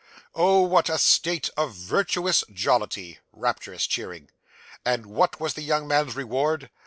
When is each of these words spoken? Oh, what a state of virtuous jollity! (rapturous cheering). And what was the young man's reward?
Oh, 0.33 0.61
what 0.63 0.89
a 0.89 0.97
state 0.97 1.51
of 1.55 1.75
virtuous 1.75 2.43
jollity! 2.51 3.19
(rapturous 3.31 3.85
cheering). 3.85 4.31
And 4.83 5.05
what 5.05 5.39
was 5.39 5.53
the 5.53 5.61
young 5.61 5.87
man's 5.87 6.15
reward? 6.15 6.71